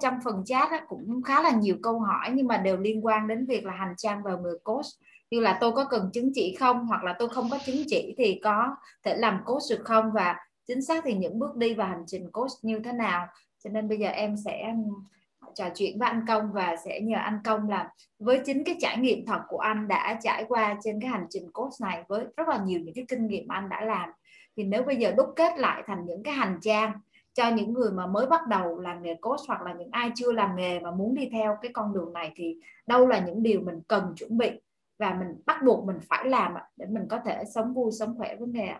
trong 0.00 0.14
phần 0.24 0.42
chat 0.44 0.70
á, 0.70 0.80
cũng 0.88 1.22
khá 1.22 1.42
là 1.42 1.50
nhiều 1.50 1.76
câu 1.82 2.00
hỏi 2.00 2.30
nhưng 2.34 2.46
mà 2.46 2.56
đều 2.56 2.76
liên 2.76 3.06
quan 3.06 3.28
đến 3.28 3.46
việc 3.46 3.64
là 3.64 3.72
hành 3.72 3.94
trang 3.96 4.22
vào 4.22 4.38
người 4.38 4.58
coach. 4.64 4.86
Như 5.30 5.40
là 5.40 5.58
tôi 5.60 5.72
có 5.72 5.84
cần 5.84 6.10
chứng 6.12 6.30
chỉ 6.34 6.56
không 6.60 6.86
hoặc 6.86 7.04
là 7.04 7.14
tôi 7.18 7.28
không 7.28 7.50
có 7.50 7.58
chứng 7.66 7.82
chỉ 7.86 8.14
thì 8.18 8.40
có 8.44 8.76
thể 9.04 9.16
làm 9.16 9.40
coach 9.44 9.62
được 9.70 9.84
không? 9.84 10.12
Và 10.12 10.36
chính 10.66 10.82
xác 10.82 11.04
thì 11.04 11.14
những 11.14 11.38
bước 11.38 11.56
đi 11.56 11.74
và 11.74 11.86
hành 11.86 12.04
trình 12.06 12.30
coach 12.30 12.50
như 12.62 12.80
thế 12.84 12.92
nào? 12.92 13.26
Cho 13.64 13.70
nên 13.70 13.88
bây 13.88 13.98
giờ 13.98 14.08
em 14.08 14.36
sẽ 14.44 14.74
trò 15.54 15.64
chuyện 15.74 15.98
với 15.98 16.08
anh 16.08 16.24
công 16.28 16.52
và 16.52 16.76
sẽ 16.84 17.00
nhờ 17.00 17.18
anh 17.18 17.38
công 17.44 17.68
là 17.68 17.90
với 18.18 18.40
chính 18.44 18.64
cái 18.64 18.76
trải 18.80 18.98
nghiệm 18.98 19.26
thật 19.26 19.40
của 19.48 19.58
anh 19.58 19.88
đã 19.88 20.18
trải 20.22 20.44
qua 20.48 20.76
trên 20.82 21.00
cái 21.00 21.10
hành 21.10 21.26
trình 21.30 21.50
coach 21.52 21.72
này 21.80 22.04
với 22.08 22.24
rất 22.36 22.48
là 22.48 22.58
nhiều 22.64 22.80
những 22.80 22.94
cái 22.94 23.04
kinh 23.08 23.26
nghiệm 23.26 23.48
anh 23.48 23.68
đã 23.68 23.84
làm. 23.84 24.10
Thì 24.56 24.64
nếu 24.64 24.82
bây 24.82 24.96
giờ 24.96 25.12
đúc 25.16 25.28
kết 25.36 25.58
lại 25.58 25.82
thành 25.86 26.06
những 26.06 26.22
cái 26.22 26.34
hành 26.34 26.58
trang 26.62 26.92
cho 27.36 27.50
những 27.50 27.72
người 27.72 27.90
mà 27.90 28.06
mới 28.06 28.26
bắt 28.26 28.46
đầu 28.46 28.80
làm 28.80 29.02
nghề 29.02 29.14
coach 29.14 29.40
hoặc 29.48 29.62
là 29.62 29.72
những 29.72 29.88
ai 29.92 30.10
chưa 30.14 30.32
làm 30.32 30.56
nghề 30.56 30.80
mà 30.80 30.90
muốn 30.90 31.14
đi 31.14 31.28
theo 31.32 31.58
cái 31.62 31.70
con 31.74 31.94
đường 31.94 32.12
này 32.12 32.32
thì 32.36 32.56
đâu 32.86 33.06
là 33.06 33.18
những 33.18 33.42
điều 33.42 33.60
mình 33.60 33.80
cần 33.88 34.14
chuẩn 34.16 34.38
bị 34.38 34.50
và 34.98 35.14
mình 35.14 35.42
bắt 35.46 35.62
buộc 35.64 35.84
mình 35.84 35.98
phải 36.08 36.24
làm 36.28 36.54
để 36.76 36.86
mình 36.86 37.08
có 37.08 37.20
thể 37.24 37.44
sống 37.54 37.74
vui 37.74 37.92
sống 37.92 38.18
khỏe 38.18 38.36
với 38.36 38.48
nghề 38.48 38.72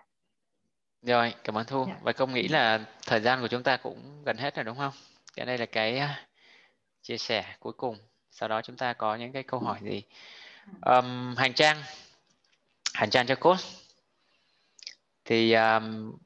rồi 1.06 1.34
cảm 1.44 1.58
ơn 1.58 1.66
thu. 1.66 1.84
Dạ. 1.88 1.96
và 2.02 2.12
công 2.12 2.34
nghĩ 2.34 2.48
là 2.48 2.84
thời 3.06 3.20
gian 3.20 3.40
của 3.40 3.48
chúng 3.48 3.62
ta 3.62 3.76
cũng 3.76 4.22
gần 4.24 4.36
hết 4.36 4.56
rồi 4.56 4.64
đúng 4.64 4.76
không? 4.76 4.92
Cái 5.36 5.46
đây 5.46 5.58
là 5.58 5.66
cái 5.66 5.98
à, 5.98 6.26
chia 7.02 7.18
sẻ 7.18 7.56
cuối 7.60 7.72
cùng. 7.72 7.96
Sau 8.30 8.48
đó 8.48 8.62
chúng 8.62 8.76
ta 8.76 8.92
có 8.92 9.16
những 9.16 9.32
cái 9.32 9.42
câu 9.42 9.60
hỏi 9.60 9.78
gì? 9.82 10.02
Um, 10.80 11.34
hành 11.36 11.52
trang. 11.54 11.76
Hành 12.94 13.10
trang 13.10 13.26
cho 13.26 13.34
coach. 13.34 13.60
Thì 15.24 15.52
um, 15.52 16.16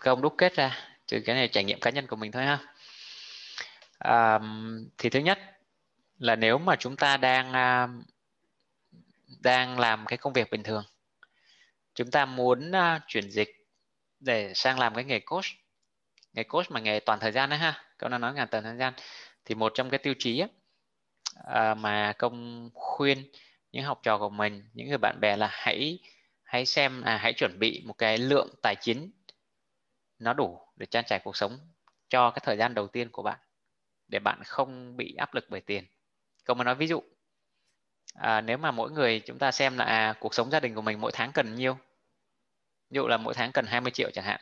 không 0.00 0.22
đúc 0.22 0.34
kết 0.38 0.54
ra 0.54 0.78
từ 1.08 1.20
cái 1.20 1.34
này 1.34 1.48
trải 1.48 1.64
nghiệm 1.64 1.80
cá 1.80 1.90
nhân 1.90 2.06
của 2.06 2.16
mình 2.16 2.32
thôi 2.32 2.44
ha. 2.44 2.58
À, 3.98 4.38
thì 4.98 5.10
thứ 5.10 5.20
nhất 5.20 5.38
là 6.18 6.36
nếu 6.36 6.58
mà 6.58 6.76
chúng 6.76 6.96
ta 6.96 7.16
đang 7.16 7.52
à, 7.52 7.88
đang 9.40 9.78
làm 9.78 10.06
cái 10.06 10.16
công 10.18 10.32
việc 10.32 10.50
bình 10.50 10.62
thường 10.62 10.84
chúng 11.94 12.10
ta 12.10 12.26
muốn 12.26 12.72
à, 12.72 13.00
chuyển 13.06 13.30
dịch 13.30 13.66
để 14.20 14.52
sang 14.54 14.78
làm 14.78 14.94
cái 14.94 15.04
nghề 15.04 15.20
coach 15.20 15.44
nghề 16.32 16.42
coach 16.44 16.70
mà 16.70 16.80
nghề 16.80 17.00
toàn 17.00 17.20
thời 17.20 17.32
gian 17.32 17.50
đấy 17.50 17.58
ha 17.58 17.84
câu 17.98 18.10
nói 18.10 18.18
nói 18.18 18.34
ngàn 18.34 18.48
toàn 18.50 18.64
thời 18.64 18.76
gian 18.76 18.94
thì 19.44 19.54
một 19.54 19.72
trong 19.74 19.90
cái 19.90 19.98
tiêu 19.98 20.14
chí 20.18 20.38
ấy, 20.38 20.48
à, 21.44 21.74
mà 21.74 22.12
công 22.18 22.70
khuyên 22.74 23.30
những 23.72 23.84
học 23.84 24.00
trò 24.02 24.18
của 24.18 24.30
mình 24.30 24.64
những 24.74 24.88
người 24.88 24.98
bạn 24.98 25.20
bè 25.20 25.36
là 25.36 25.48
hãy 25.52 25.98
hãy 26.42 26.66
xem 26.66 27.02
à 27.02 27.16
hãy 27.16 27.32
chuẩn 27.32 27.58
bị 27.58 27.82
một 27.86 27.98
cái 27.98 28.18
lượng 28.18 28.54
tài 28.62 28.76
chính 28.76 29.10
nó 30.20 30.32
đủ 30.32 30.60
để 30.76 30.86
trang 30.86 31.04
trải 31.06 31.20
cuộc 31.24 31.36
sống 31.36 31.58
cho 32.08 32.30
cái 32.30 32.40
thời 32.44 32.56
gian 32.56 32.74
đầu 32.74 32.88
tiên 32.88 33.10
của 33.10 33.22
bạn 33.22 33.38
để 34.08 34.18
bạn 34.18 34.40
không 34.44 34.96
bị 34.96 35.14
áp 35.14 35.34
lực 35.34 35.46
bởi 35.48 35.60
tiền. 35.60 35.84
Câu 36.44 36.54
mà 36.54 36.64
nói 36.64 36.74
ví 36.74 36.86
dụ 36.86 37.02
à, 38.14 38.40
nếu 38.40 38.58
mà 38.58 38.70
mỗi 38.70 38.90
người 38.90 39.20
chúng 39.20 39.38
ta 39.38 39.52
xem 39.52 39.76
là 39.78 39.84
à, 39.84 40.14
cuộc 40.20 40.34
sống 40.34 40.50
gia 40.50 40.60
đình 40.60 40.74
của 40.74 40.82
mình 40.82 41.00
mỗi 41.00 41.12
tháng 41.14 41.32
cần 41.32 41.54
nhiêu 41.54 41.74
ví 42.90 42.94
dụ 42.94 43.06
là 43.06 43.16
mỗi 43.16 43.34
tháng 43.34 43.52
cần 43.52 43.66
20 43.66 43.90
triệu 43.90 44.10
chẳng 44.10 44.24
hạn 44.24 44.40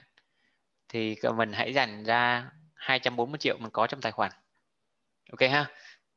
thì 0.89 1.17
mình 1.37 1.53
hãy 1.53 1.73
dành 1.75 2.05
ra 2.05 2.51
240 2.75 3.39
triệu 3.39 3.59
mình 3.59 3.71
có 3.71 3.87
trong 3.87 4.01
tài 4.01 4.13
khoản. 4.13 4.33
Ok 5.31 5.51
ha? 5.51 5.67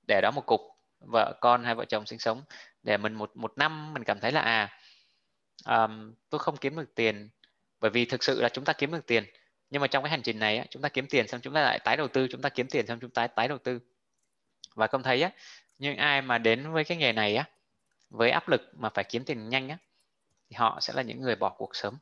Để 0.08 0.22
đó 0.22 0.32
một 0.32 0.45
cục 0.45 0.62
vợ 1.00 1.38
con 1.42 1.64
hai 1.64 1.76
vợ 1.76 1.86
chồng 1.86 2.06
sinh 2.06 2.20
sống 2.20 2.44
để 2.84 2.98
mình 2.98 3.14
một 3.14 3.32
một 3.36 3.54
năm 3.58 3.94
mình 3.94 4.04
cảm 4.04 4.20
thấy 4.20 4.32
là 4.32 4.42
à 4.42 4.80
um, 5.66 6.14
tôi 6.30 6.39
không 6.39 6.58
kiếm 6.58 6.76
được 6.76 6.95
tiền 6.95 7.30
bởi 7.80 7.92
vì 7.92 8.06
thực 8.06 8.23
sự 8.23 8.42
là 8.42 8.50
chúng 8.50 8.66
ta 8.66 8.73
kiếm 8.73 8.92
được 8.92 9.06
tiền 9.08 9.26
nhưng 9.72 9.81
mà 9.81 9.88
trong 9.88 10.03
cái 10.03 10.11
hành 10.11 10.22
trình 10.22 10.39
này 10.39 10.58
á, 10.58 10.66
chúng 10.69 10.81
ta 10.81 10.89
kiếm 10.89 11.08
tiền 11.08 11.27
xong 11.27 11.41
chúng 11.41 11.53
ta 11.53 11.61
lại 11.61 11.80
tái 11.80 11.97
đầu 11.97 12.08
tư 12.08 12.27
chúng 12.31 12.41
ta 12.41 12.50
kiếm 12.50 12.67
tiền 12.67 12.88
xong 12.88 13.00
chúng 13.00 13.09
ta 13.09 13.27
tái 13.27 13.47
đầu 13.47 13.58
tư. 13.58 13.80
Và 14.75 14.88
công 14.88 15.03
thấy 15.03 15.22
á 15.22 15.31
những 15.80 15.97
ai 15.97 16.22
mà 16.22 16.38
đến 16.38 16.72
với 16.72 16.83
cái 16.83 16.97
nghề 16.97 17.14
này 17.14 17.36
á 17.36 17.50
với 18.09 18.31
áp 18.31 18.49
lực 18.49 18.61
mà 18.73 18.89
phải 18.89 19.03
kiếm 19.03 19.23
tiền 19.23 19.49
nhanh 19.49 19.69
á 19.69 19.77
thì 20.49 20.55
họ 20.55 20.80
sẽ 20.81 20.93
là 20.93 21.02
những 21.02 21.21
người 21.21 21.36
bỏ 21.36 21.49
cuộc 21.49 21.76
sớm. 21.76 21.98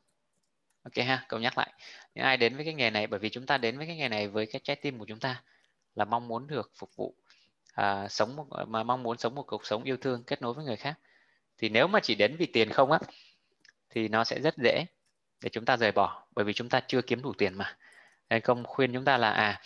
Ok 0.82 1.06
ha 1.06 1.24
câu 1.28 1.40
nhắc 1.40 1.58
lại. 1.58 1.72
Những 2.14 2.24
ai 2.24 2.36
đến 2.36 2.56
với 2.56 2.64
cái 2.64 2.74
nghề 2.74 2.90
này 2.90 3.06
bởi 3.06 3.20
vì 3.20 3.28
chúng 3.28 3.46
ta 3.46 3.58
đến 3.58 3.78
với 3.78 3.86
cái 3.86 3.96
nghề 3.96 4.08
này 4.08 4.28
với 4.28 4.46
cái 4.46 4.60
trái 4.64 4.76
tim 4.76 4.98
của 4.98 5.04
chúng 5.04 5.18
ta 5.18 5.42
là 5.94 6.04
mong 6.04 6.28
muốn 6.28 6.46
được 6.46 6.70
phục 6.74 6.96
vụ 6.96 7.14
à, 7.74 8.08
sống 8.08 8.36
một, 8.36 8.46
mà 8.66 8.82
mong 8.82 9.02
muốn 9.02 9.18
sống 9.18 9.34
một 9.34 9.44
cuộc 9.46 9.66
sống 9.66 9.84
yêu 9.84 9.96
thương 9.96 10.24
kết 10.24 10.42
nối 10.42 10.54
với 10.54 10.64
người 10.64 10.76
khác. 10.76 10.98
Thì 11.58 11.68
nếu 11.68 11.86
mà 11.86 12.00
chỉ 12.00 12.14
đến 12.14 12.36
vì 12.36 12.46
tiền 12.46 12.70
không 12.70 12.92
á 12.92 12.98
thì 13.90 14.08
nó 14.08 14.24
sẽ 14.24 14.40
rất 14.40 14.54
dễ 14.56 14.84
để 15.42 15.50
chúng 15.50 15.64
ta 15.64 15.76
rời 15.76 15.92
bỏ 15.92 16.26
bởi 16.34 16.44
vì 16.44 16.52
chúng 16.52 16.68
ta 16.68 16.80
chưa 16.80 17.02
kiếm 17.02 17.22
đủ 17.22 17.32
tiền 17.38 17.54
mà. 17.54 17.76
Nên 18.30 18.40
công 18.40 18.64
khuyên 18.64 18.92
chúng 18.92 19.04
ta 19.04 19.18
là 19.18 19.30
à, 19.30 19.60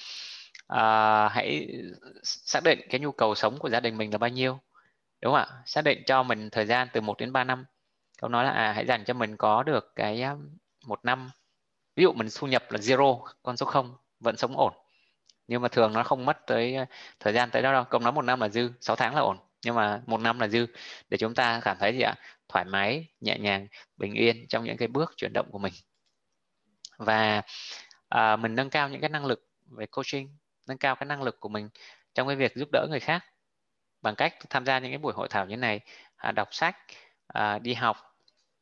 à 0.67 1.29
hãy 1.29 1.69
xác 2.23 2.62
định 2.65 2.81
cái 2.91 3.01
nhu 3.01 3.12
cầu 3.12 3.35
sống 3.35 3.59
của 3.59 3.71
gia 3.71 3.81
đình 3.81 3.97
mình 3.97 4.12
là 4.12 4.19
bao 4.19 4.31
nhiêu 4.31 4.61
đúng 5.25 5.35
không 5.35 5.47
ạ? 5.49 5.62
Xác 5.67 5.85
định 5.85 6.03
cho 6.07 6.23
mình 6.23 6.51
thời 6.51 6.67
gian 6.67 6.89
từ 6.93 7.01
1 7.01 7.19
đến 7.19 7.33
3 7.33 7.45
năm. 7.45 7.65
Công 8.21 8.33
nói 8.33 8.45
là 8.45 8.51
à 8.51 8.73
hãy 8.73 8.87
dành 8.87 9.05
cho 9.05 9.15
mình 9.15 9.37
có 9.37 9.62
được 9.62 9.93
cái 9.97 10.23
um, 10.23 10.57
một 10.87 11.05
năm. 11.05 11.31
Ví 11.97 12.03
dụ 12.03 12.12
mình 12.12 12.29
thu 12.39 12.47
nhập 12.47 12.73
là 12.73 12.79
zero 12.79 13.25
con 13.43 13.56
số 13.56 13.67
không 13.67 13.97
vẫn 14.21 14.37
sống 14.37 14.56
ổn. 14.56 14.73
Nhưng 15.49 15.62
mà 15.62 15.69
thường 15.69 15.93
nó 15.93 16.03
không 16.03 16.27
mất 16.27 16.47
tới 16.47 16.77
uh, 16.83 16.89
thời 17.21 17.33
gian 17.33 17.51
tới 17.51 17.62
đó 17.62 17.73
đâu. 17.73 17.85
Công 17.85 18.03
nói 18.03 18.12
một 18.12 18.23
năm 18.23 18.41
là 18.41 18.49
dư 18.49 18.71
6 18.81 18.97
tháng 18.97 19.15
là 19.15 19.21
ổn. 19.21 19.39
Nhưng 19.65 19.75
mà 19.75 20.03
một 20.06 20.21
năm 20.21 20.41
là 20.41 20.49
dư. 20.49 20.67
Để 21.11 21.19
chúng 21.19 21.35
ta 21.35 21.61
cảm 21.65 21.77
thấy 21.81 21.93
gì 21.93 22.01
ạ? 22.03 22.15
Thoải 22.54 22.65
mái 22.65 23.06
nhẹ 23.20 23.38
nhàng 23.38 23.69
bình 23.97 24.15
yên 24.15 24.47
trong 24.48 24.65
những 24.65 24.76
cái 24.76 24.88
bước 24.88 25.12
chuyển 25.16 25.32
động 25.32 25.50
của 25.50 25.59
mình. 25.59 25.72
Và 26.98 27.42
à, 28.09 28.37
mình 28.37 28.54
nâng 28.54 28.70
cao 28.70 28.88
những 28.88 29.00
cái 29.00 29.10
năng 29.10 29.26
lực 29.26 29.48
về 29.70 29.87
coaching 29.87 30.37
nâng 30.69 30.78
cao 30.78 30.97
cái 30.97 31.06
năng 31.06 31.22
lực 31.22 31.41
của 31.41 31.48
mình 31.48 31.69
trong 32.14 32.26
cái 32.26 32.37
việc 32.37 32.56
giúp 32.56 32.69
đỡ 32.72 32.87
người 32.91 33.00
khác 33.00 33.25
bằng 34.03 34.14
cách 34.14 34.34
tham 34.50 34.66
gia 34.66 34.78
những 34.78 34.91
cái 34.91 34.98
buổi 34.98 35.12
hội 35.16 35.28
thảo 35.31 35.47
như 35.47 35.56
này 35.56 35.81
à, 36.16 36.32
đọc 36.32 36.48
sách 36.50 36.76
à, 37.26 37.59
đi 37.59 37.75
học 37.75 37.97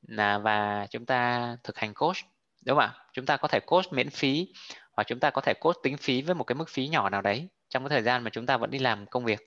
là 0.03 0.39
và 0.39 0.87
chúng 0.91 1.07
ta 1.07 1.57
thực 1.65 1.79
hành 1.79 1.95
coach 1.95 2.17
đúng 2.65 2.79
không 2.79 2.85
ạ? 2.85 2.95
Chúng 3.13 3.27
ta 3.27 3.37
có 3.37 3.49
thể 3.49 3.61
coach 3.61 3.93
miễn 3.93 4.11
phí 4.11 4.53
hoặc 4.93 5.07
chúng 5.07 5.21
ta 5.21 5.31
có 5.31 5.41
thể 5.41 5.55
coach 5.61 5.77
tính 5.83 5.97
phí 5.97 6.23
với 6.23 6.35
một 6.35 6.45
cái 6.45 6.55
mức 6.55 6.69
phí 6.69 6.89
nhỏ 6.89 7.11
nào 7.11 7.23
đấy 7.23 7.49
trong 7.69 7.85
cái 7.85 7.91
thời 7.91 8.03
gian 8.03 8.25
mà 8.25 8.31
chúng 8.31 8.47
ta 8.47 8.57
vẫn 8.57 8.71
đi 8.71 8.79
làm 8.79 9.07
công 9.07 9.25
việc. 9.25 9.41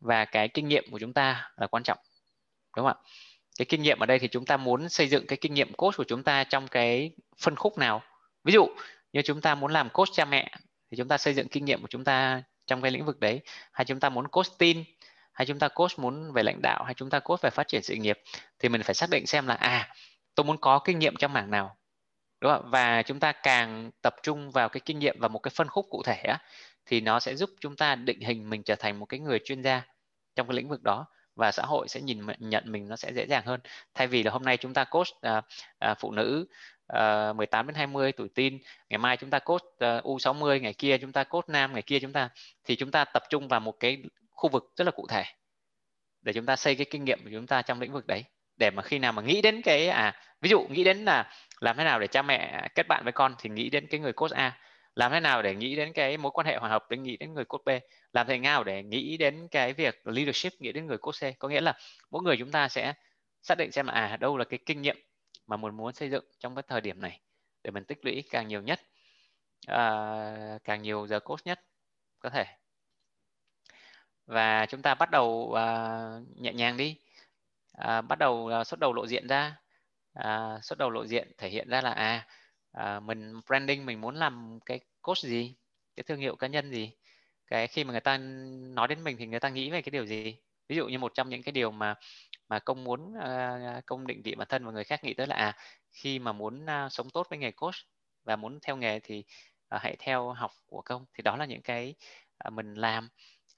Và 0.00 0.24
cái 0.24 0.48
kinh 0.48 0.68
nghiệm 0.68 0.84
của 0.90 0.98
chúng 0.98 1.12
ta 1.12 1.50
là 1.56 1.66
quan 1.66 1.82
trọng 1.82 1.98
đúng 2.78 2.86
không 2.86 2.96
ạ 2.96 3.06
cái 3.58 3.66
kinh 3.66 3.82
nghiệm 3.82 3.98
ở 3.98 4.06
đây 4.06 4.18
thì 4.18 4.28
chúng 4.28 4.44
ta 4.44 4.56
muốn 4.56 4.88
xây 4.88 5.08
dựng 5.08 5.26
cái 5.26 5.36
kinh 5.40 5.54
nghiệm 5.54 5.72
coach 5.72 5.96
của 5.96 6.04
chúng 6.04 6.22
ta 6.22 6.44
trong 6.44 6.68
cái 6.68 7.10
phân 7.38 7.56
khúc 7.56 7.78
nào 7.78 8.02
ví 8.44 8.52
dụ 8.52 8.66
như 9.12 9.22
chúng 9.22 9.40
ta 9.40 9.54
muốn 9.54 9.72
làm 9.72 9.88
coach 9.90 10.08
cha 10.12 10.24
mẹ 10.24 10.50
thì 10.90 10.96
chúng 10.96 11.08
ta 11.08 11.18
xây 11.18 11.34
dựng 11.34 11.48
kinh 11.48 11.64
nghiệm 11.64 11.80
của 11.82 11.88
chúng 11.90 12.04
ta 12.04 12.42
trong 12.66 12.82
cái 12.82 12.90
lĩnh 12.90 13.04
vực 13.04 13.20
đấy 13.20 13.40
hay 13.72 13.84
chúng 13.84 14.00
ta 14.00 14.08
muốn 14.08 14.28
coach 14.28 14.46
tin 14.58 14.84
hay 15.32 15.46
chúng 15.46 15.58
ta 15.58 15.68
coach 15.68 15.98
muốn 15.98 16.32
về 16.32 16.42
lãnh 16.42 16.62
đạo 16.62 16.84
hay 16.84 16.94
chúng 16.94 17.10
ta 17.10 17.18
coach 17.18 17.42
về 17.42 17.50
phát 17.50 17.68
triển 17.68 17.82
sự 17.82 17.94
nghiệp 17.94 18.20
thì 18.58 18.68
mình 18.68 18.82
phải 18.82 18.94
xác 18.94 19.10
định 19.10 19.26
xem 19.26 19.46
là 19.46 19.54
à 19.54 19.94
tôi 20.34 20.44
muốn 20.44 20.56
có 20.60 20.78
kinh 20.78 20.98
nghiệm 20.98 21.16
trong 21.16 21.32
mảng 21.32 21.50
nào 21.50 21.76
đúng 22.40 22.52
không? 22.52 22.70
và 22.70 23.02
chúng 23.02 23.20
ta 23.20 23.32
càng 23.32 23.90
tập 24.02 24.14
trung 24.22 24.50
vào 24.50 24.68
cái 24.68 24.80
kinh 24.84 24.98
nghiệm 24.98 25.16
và 25.20 25.28
một 25.28 25.38
cái 25.38 25.52
phân 25.54 25.68
khúc 25.68 25.86
cụ 25.90 26.02
thể 26.02 26.22
á, 26.22 26.38
thì 26.86 27.00
nó 27.00 27.20
sẽ 27.20 27.36
giúp 27.36 27.50
chúng 27.60 27.76
ta 27.76 27.94
định 27.94 28.20
hình 28.20 28.50
mình 28.50 28.62
trở 28.62 28.74
thành 28.74 28.98
một 28.98 29.06
cái 29.06 29.20
người 29.20 29.38
chuyên 29.44 29.62
gia 29.62 29.82
trong 30.36 30.48
cái 30.48 30.56
lĩnh 30.56 30.68
vực 30.68 30.82
đó 30.82 31.06
và 31.38 31.52
xã 31.52 31.62
hội 31.62 31.88
sẽ 31.88 32.00
nhìn 32.00 32.20
nhận 32.38 32.72
mình 32.72 32.88
nó 32.88 32.96
sẽ 32.96 33.12
dễ 33.12 33.26
dàng 33.26 33.42
hơn. 33.46 33.60
Thay 33.94 34.06
vì 34.06 34.22
là 34.22 34.30
hôm 34.30 34.42
nay 34.42 34.56
chúng 34.56 34.74
ta 34.74 34.84
coach 34.84 35.06
à, 35.20 35.42
à, 35.78 35.94
phụ 35.94 36.12
nữ 36.12 36.46
ờ, 36.86 37.30
à, 37.30 37.32
18 37.32 37.66
đến 37.66 37.74
20 37.74 38.12
tuổi 38.12 38.28
tin 38.34 38.58
ngày 38.88 38.98
mai 38.98 39.16
chúng 39.16 39.30
ta 39.30 39.38
coach 39.38 39.62
ờ, 39.78 39.96
à, 39.96 40.00
U60 40.00 40.60
ngày 40.60 40.74
kia 40.74 40.98
chúng 40.98 41.12
ta 41.12 41.24
coach 41.24 41.48
nam 41.48 41.72
ngày 41.72 41.82
kia 41.82 41.98
chúng 42.00 42.12
ta 42.12 42.28
thì 42.64 42.76
chúng 42.76 42.90
ta 42.90 43.04
tập 43.04 43.22
trung 43.30 43.48
vào 43.48 43.60
một 43.60 43.80
cái 43.80 44.02
khu 44.30 44.50
vực 44.50 44.72
rất 44.76 44.84
là 44.84 44.90
cụ 44.90 45.06
thể 45.08 45.24
để 46.22 46.32
chúng 46.32 46.46
ta 46.46 46.56
xây 46.56 46.74
cái 46.74 46.86
kinh 46.90 47.04
nghiệm 47.04 47.24
của 47.24 47.30
chúng 47.32 47.46
ta 47.46 47.62
trong 47.62 47.80
lĩnh 47.80 47.92
vực 47.92 48.06
đấy. 48.06 48.24
Để 48.56 48.70
mà 48.70 48.82
khi 48.82 48.98
nào 48.98 49.12
mà 49.12 49.22
nghĩ 49.22 49.42
đến 49.42 49.62
cái 49.62 49.88
à 49.88 50.14
ví 50.40 50.50
dụ 50.50 50.60
nghĩ 50.70 50.84
đến 50.84 51.04
là 51.04 51.30
làm 51.60 51.76
thế 51.76 51.84
nào 51.84 52.00
để 52.00 52.06
cha 52.06 52.22
mẹ 52.22 52.68
kết 52.74 52.88
bạn 52.88 53.04
với 53.04 53.12
con 53.12 53.34
thì 53.38 53.50
nghĩ 53.50 53.70
đến 53.70 53.86
cái 53.86 54.00
người 54.00 54.12
coach 54.12 54.32
A 54.32 54.58
làm 54.98 55.12
thế 55.12 55.20
nào 55.20 55.42
để 55.42 55.54
nghĩ 55.54 55.76
đến 55.76 55.92
cái 55.92 56.16
mối 56.16 56.32
quan 56.32 56.46
hệ 56.46 56.56
hòa 56.56 56.68
hợp 56.68 56.90
để 56.90 56.96
nghĩ 56.96 57.16
đến 57.16 57.34
người 57.34 57.44
cốt 57.44 57.62
B? 57.64 57.68
Làm 58.12 58.26
thế 58.26 58.38
nào 58.38 58.64
để 58.64 58.82
nghĩ 58.82 59.16
đến 59.16 59.48
cái 59.50 59.72
việc 59.72 60.06
leadership 60.06 60.52
nghĩ 60.60 60.72
đến 60.72 60.86
người 60.86 60.98
cốt 60.98 61.12
C? 61.12 61.38
Có 61.38 61.48
nghĩa 61.48 61.60
là 61.60 61.74
mỗi 62.10 62.22
người 62.22 62.36
chúng 62.38 62.50
ta 62.50 62.68
sẽ 62.68 62.94
xác 63.42 63.58
định 63.58 63.72
xem 63.72 63.86
là 63.86 63.92
à 63.92 64.16
đâu 64.16 64.36
là 64.38 64.44
cái 64.44 64.58
kinh 64.66 64.82
nghiệm 64.82 64.96
mà 65.46 65.56
mình 65.56 65.76
muốn 65.76 65.92
xây 65.92 66.10
dựng 66.10 66.24
trong 66.38 66.54
cái 66.54 66.62
thời 66.68 66.80
điểm 66.80 67.00
này 67.00 67.20
để 67.64 67.70
mình 67.70 67.84
tích 67.84 68.04
lũy 68.04 68.24
càng 68.30 68.48
nhiều 68.48 68.62
nhất 68.62 68.80
à, 69.66 70.58
càng 70.64 70.82
nhiều 70.82 71.06
giờ 71.06 71.20
cốt 71.20 71.40
nhất 71.44 71.60
có 72.18 72.30
thể. 72.30 72.44
Và 74.26 74.66
chúng 74.66 74.82
ta 74.82 74.94
bắt 74.94 75.10
đầu 75.10 75.52
à, 75.52 75.98
nhẹ 76.36 76.52
nhàng 76.52 76.76
đi. 76.76 76.96
À, 77.72 78.00
bắt 78.00 78.18
đầu 78.18 78.48
à, 78.48 78.64
xuất 78.64 78.80
đầu 78.80 78.92
lộ 78.92 79.06
diện 79.06 79.26
ra. 79.28 79.56
À, 80.14 80.58
xuất 80.62 80.78
đầu 80.78 80.90
lộ 80.90 81.06
diện 81.06 81.32
thể 81.38 81.48
hiện 81.48 81.68
ra 81.68 81.80
là 81.80 81.90
à, 81.90 82.26
à 82.72 83.00
mình 83.00 83.40
branding 83.46 83.86
mình 83.86 84.00
muốn 84.00 84.14
làm 84.14 84.58
cái 84.66 84.80
coach 85.02 85.18
gì 85.18 85.54
cái 85.96 86.04
thương 86.04 86.20
hiệu 86.20 86.36
cá 86.36 86.46
nhân 86.46 86.70
gì? 86.70 86.92
Cái 87.46 87.66
khi 87.66 87.84
mà 87.84 87.92
người 87.92 88.00
ta 88.00 88.18
nói 88.74 88.88
đến 88.88 89.04
mình 89.04 89.16
thì 89.18 89.26
người 89.26 89.40
ta 89.40 89.48
nghĩ 89.48 89.70
về 89.70 89.82
cái 89.82 89.90
điều 89.90 90.06
gì? 90.06 90.36
Ví 90.68 90.76
dụ 90.76 90.88
như 90.88 90.98
một 90.98 91.12
trong 91.14 91.28
những 91.28 91.42
cái 91.42 91.52
điều 91.52 91.70
mà 91.70 91.94
mà 92.48 92.58
công 92.58 92.84
muốn 92.84 93.14
uh, 93.18 93.86
công 93.86 94.06
định 94.06 94.22
vị 94.22 94.34
bản 94.34 94.48
thân 94.50 94.64
và 94.64 94.72
người 94.72 94.84
khác 94.84 95.04
nghĩ 95.04 95.14
tới 95.14 95.26
là 95.26 95.36
à 95.36 95.56
khi 95.92 96.18
mà 96.18 96.32
muốn 96.32 96.64
uh, 96.64 96.92
sống 96.92 97.10
tốt 97.10 97.26
với 97.30 97.38
nghề 97.38 97.50
coach 97.50 97.74
và 98.24 98.36
muốn 98.36 98.58
theo 98.62 98.76
nghề 98.76 99.00
thì 99.00 99.24
uh, 99.74 99.80
hãy 99.82 99.96
theo 99.98 100.32
học 100.32 100.50
của 100.66 100.82
công. 100.84 101.04
Thì 101.14 101.22
đó 101.22 101.36
là 101.36 101.44
những 101.44 101.62
cái 101.62 101.94
uh, 102.48 102.52
mình 102.52 102.74
làm 102.74 103.08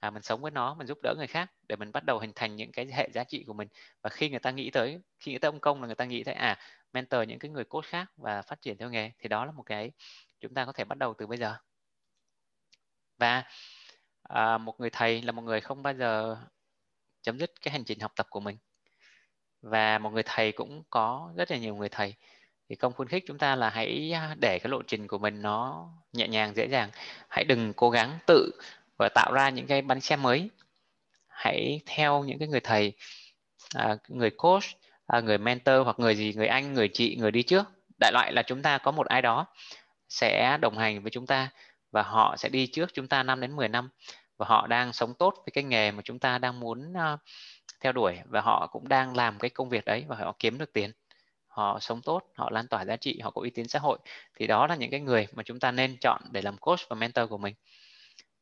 à, 0.01 0.09
mình 0.09 0.21
sống 0.21 0.41
với 0.41 0.51
nó 0.51 0.73
mình 0.75 0.87
giúp 0.87 0.97
đỡ 1.03 1.15
người 1.17 1.27
khác 1.27 1.51
để 1.67 1.75
mình 1.75 1.91
bắt 1.91 2.03
đầu 2.03 2.19
hình 2.19 2.31
thành 2.35 2.55
những 2.55 2.71
cái 2.71 2.85
hệ 2.91 3.09
giá 3.13 3.23
trị 3.23 3.43
của 3.47 3.53
mình. 3.53 3.67
Và 4.01 4.09
khi 4.09 4.29
người 4.29 4.39
ta 4.39 4.51
nghĩ 4.51 4.69
tới 4.69 4.99
khi 5.19 5.31
người 5.31 5.39
ta 5.39 5.47
ông 5.47 5.59
công 5.59 5.81
là 5.81 5.87
người 5.87 5.95
ta 5.95 6.05
nghĩ 6.05 6.23
tới 6.23 6.35
à 6.35 6.59
mentor 6.93 7.27
những 7.27 7.39
cái 7.39 7.51
người 7.51 7.63
coach 7.63 7.85
khác 7.85 8.11
và 8.17 8.41
phát 8.41 8.61
triển 8.61 8.77
theo 8.77 8.89
nghề 8.89 9.11
thì 9.19 9.29
đó 9.29 9.45
là 9.45 9.51
một 9.51 9.63
cái 9.63 9.91
chúng 10.39 10.53
ta 10.53 10.65
có 10.65 10.71
thể 10.71 10.83
bắt 10.83 10.97
đầu 10.97 11.13
từ 11.17 11.27
bây 11.27 11.37
giờ. 11.37 11.55
Và 13.17 13.43
à, 14.23 14.57
một 14.57 14.79
người 14.79 14.89
thầy 14.89 15.21
là 15.21 15.31
một 15.31 15.41
người 15.41 15.61
không 15.61 15.83
bao 15.83 15.93
giờ 15.93 16.37
chấm 17.21 17.39
dứt 17.39 17.51
cái 17.61 17.71
hành 17.71 17.83
trình 17.83 17.99
học 17.99 18.11
tập 18.15 18.27
của 18.29 18.39
mình. 18.39 18.57
Và 19.61 19.99
một 19.99 20.09
người 20.09 20.23
thầy 20.25 20.51
cũng 20.51 20.83
có 20.89 21.33
rất 21.37 21.51
là 21.51 21.57
nhiều 21.57 21.75
người 21.75 21.89
thầy. 21.89 22.15
Thì 22.69 22.75
công 22.75 22.93
khuyến 22.93 23.07
khích 23.07 23.23
chúng 23.27 23.37
ta 23.37 23.55
là 23.55 23.69
hãy 23.69 24.13
để 24.41 24.59
cái 24.63 24.69
lộ 24.69 24.81
trình 24.87 25.07
của 25.07 25.17
mình 25.17 25.41
nó 25.41 25.89
nhẹ 26.13 26.27
nhàng 26.27 26.55
dễ 26.55 26.67
dàng. 26.67 26.89
Hãy 27.29 27.43
đừng 27.43 27.73
cố 27.73 27.89
gắng 27.89 28.19
tự 28.27 28.51
và 28.97 29.09
tạo 29.15 29.33
ra 29.33 29.49
những 29.49 29.67
cái 29.67 29.81
bánh 29.81 30.01
xe 30.01 30.15
mới. 30.15 30.49
Hãy 31.27 31.81
theo 31.85 32.23
những 32.23 32.39
cái 32.39 32.47
người 32.47 32.59
thầy 32.59 32.93
à, 33.75 33.97
người 34.07 34.29
coach 34.29 34.63
à, 35.11 35.19
người 35.19 35.37
mentor 35.37 35.75
hoặc 35.83 35.99
người 35.99 36.15
gì 36.15 36.33
người 36.33 36.47
anh 36.47 36.73
người 36.73 36.87
chị 36.87 37.15
người 37.15 37.31
đi 37.31 37.43
trước. 37.43 37.65
Đại 37.99 38.11
loại 38.11 38.33
là 38.33 38.43
chúng 38.43 38.61
ta 38.61 38.77
có 38.77 38.91
một 38.91 39.07
ai 39.07 39.21
đó 39.21 39.45
sẽ 40.09 40.57
đồng 40.61 40.77
hành 40.77 41.01
với 41.01 41.11
chúng 41.11 41.27
ta 41.27 41.49
và 41.91 42.01
họ 42.03 42.35
sẽ 42.37 42.49
đi 42.49 42.67
trước 42.67 42.93
chúng 42.93 43.07
ta 43.07 43.23
5 43.23 43.41
đến 43.41 43.55
10 43.55 43.67
năm. 43.67 43.89
Và 44.37 44.45
họ 44.49 44.67
đang 44.67 44.93
sống 44.93 45.13
tốt 45.13 45.33
với 45.37 45.51
cái 45.53 45.63
nghề 45.63 45.91
mà 45.91 46.01
chúng 46.01 46.19
ta 46.19 46.37
đang 46.37 46.59
muốn 46.59 46.93
uh, 46.93 47.19
theo 47.81 47.91
đuổi 47.91 48.17
và 48.25 48.41
họ 48.41 48.67
cũng 48.71 48.87
đang 48.87 49.15
làm 49.15 49.39
cái 49.39 49.49
công 49.49 49.69
việc 49.69 49.85
đấy 49.85 50.05
và 50.07 50.15
họ 50.15 50.35
kiếm 50.39 50.57
được 50.57 50.73
tiền. 50.73 50.91
Họ 51.47 51.79
sống 51.79 52.01
tốt 52.01 52.23
họ 52.35 52.49
lan 52.49 52.67
tỏa 52.67 52.85
giá 52.85 52.95
trị 52.95 53.19
họ 53.23 53.31
có 53.31 53.41
uy 53.41 53.49
tín 53.49 53.67
xã 53.67 53.79
hội. 53.79 53.97
Thì 54.35 54.47
đó 54.47 54.67
là 54.67 54.75
những 54.75 54.91
cái 54.91 54.99
người 54.99 55.27
mà 55.33 55.43
chúng 55.43 55.59
ta 55.59 55.71
nên 55.71 55.97
chọn 56.01 56.21
để 56.31 56.41
làm 56.41 56.57
coach 56.57 56.79
và 56.89 56.95
mentor 56.95 57.29
của 57.29 57.37
mình. 57.37 57.55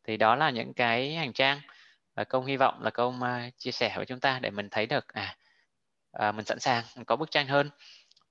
Thì 0.07 0.18
đó 0.18 0.36
là 0.36 0.50
những 0.50 0.74
cái 0.74 1.16
hành 1.16 1.33
trang 1.33 1.62
và 2.16 2.24
công 2.24 2.45
hy 2.45 2.57
vọng 2.57 2.83
là 2.83 2.89
công 2.89 3.19
uh, 3.21 3.57
chia 3.57 3.71
sẻ 3.71 3.94
với 3.95 4.06
chúng 4.06 4.19
ta 4.19 4.39
để 4.42 4.50
mình 4.50 4.69
thấy 4.69 4.86
được 4.86 5.07
à, 5.07 5.36
à 6.12 6.32
mình 6.32 6.46
sẵn 6.46 6.60
sàng 6.60 6.84
mình 6.96 7.06
có 7.06 7.16
bức 7.16 7.32
tranh 7.32 7.48
hơn. 7.48 7.70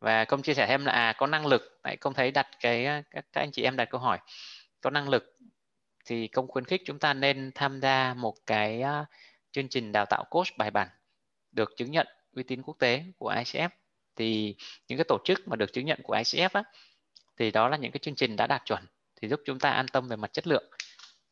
Và 0.01 0.25
công 0.25 0.43
chia 0.43 0.55
sẻ 0.55 0.67
thêm 0.67 0.85
là 0.85 0.93
à 0.93 1.13
có 1.13 1.27
năng 1.27 1.47
lực. 1.47 1.81
Tại 1.83 1.97
công 1.97 2.15
thấy 2.15 2.31
đặt 2.31 2.49
cái 2.61 2.87
à, 2.87 3.03
các, 3.11 3.25
các 3.33 3.41
anh 3.41 3.51
chị 3.53 3.63
em 3.63 3.77
đặt 3.77 3.85
câu 3.91 4.01
hỏi 4.01 4.19
có 4.81 4.91
năng 4.91 5.09
lực 5.09 5.37
thì 6.05 6.29
công 6.29 6.49
khuyến 6.49 6.65
khích 6.65 6.83
chúng 6.85 6.99
ta 6.99 7.15
nên 7.15 7.51
tham 7.55 7.81
gia 7.81 8.15
một 8.15 8.35
cái 8.47 8.83
uh, 8.83 9.07
chương 9.53 9.69
trình 9.69 9.93
đào 9.93 10.07
tạo 10.07 10.25
coach 10.31 10.47
bài 10.59 10.71
bản 10.71 10.89
được 11.53 11.71
chứng 11.77 11.91
nhận 11.91 12.07
uy 12.33 12.43
tín 12.43 12.63
quốc 12.63 12.77
tế 12.79 13.05
của 13.19 13.33
ICF 13.33 13.69
thì 14.17 14.57
những 14.89 14.99
cái 14.99 15.05
tổ 15.09 15.19
chức 15.25 15.49
mà 15.49 15.57
được 15.57 15.73
chứng 15.73 15.87
nhận 15.87 16.01
của 16.03 16.15
ICF 16.15 16.49
á, 16.53 16.63
thì 17.37 17.51
đó 17.51 17.69
là 17.69 17.77
những 17.77 17.93
cái 17.93 18.01
chương 18.03 18.15
trình 18.15 18.37
đã 18.37 18.47
đạt 18.47 18.63
chuẩn 18.65 18.85
thì 19.17 19.29
giúp 19.29 19.41
chúng 19.45 19.59
ta 19.59 19.71
an 19.71 19.87
tâm 19.89 20.09
về 20.09 20.17
mặt 20.17 20.33
chất 20.33 20.47
lượng 20.47 20.71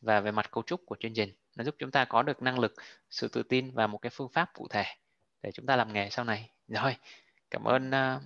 và 0.01 0.21
về 0.21 0.31
mặt 0.31 0.51
cấu 0.51 0.63
trúc 0.63 0.81
của 0.87 0.97
chương 1.01 1.15
trình. 1.15 1.33
Nó 1.57 1.65
giúp 1.65 1.75
chúng 1.79 1.91
ta 1.91 2.05
có 2.05 2.23
được 2.23 2.43
năng 2.43 2.59
lực 2.59 2.75
sự 3.11 3.29
tự 3.29 3.43
tin 3.43 3.71
và 3.71 3.87
một 3.87 3.99
cái 3.99 4.11
phương 4.11 4.29
pháp 4.29 4.51
cụ 4.55 4.69
thể 4.71 4.85
để 5.47 5.53
chúng 5.53 5.67
ta 5.67 5.77
làm 5.77 5.93
nghề 5.93 6.11
sau 6.11 6.25
này. 6.25 6.51
Rồi 6.69 6.97
cảm 7.51 7.65
ơn 7.65 7.89
uh, 7.89 8.23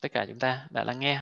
tất 0.00 0.08
cả 0.12 0.24
chúng 0.28 0.38
ta 0.38 0.66
đã 0.70 0.84
lắng 0.84 0.98
nghe. 1.00 1.14